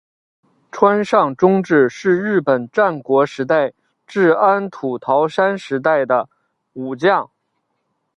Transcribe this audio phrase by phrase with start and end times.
[0.71, 3.71] 川上忠智是日本战国时代
[4.07, 6.27] 至安土桃山时代的
[6.73, 7.29] 武将。